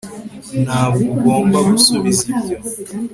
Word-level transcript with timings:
ntabwo 0.63 1.05
ugomba 1.15 1.57
gusubiza 1.69 2.23
ibyo 2.33 2.55